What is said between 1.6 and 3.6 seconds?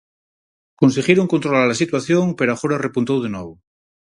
a situación pero agora repuntou de novo.